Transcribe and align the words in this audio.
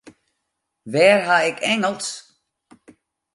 Wêr 0.91 1.17
ha 1.27 1.37
ik 1.49 1.57
Ingelsk? 1.73 2.15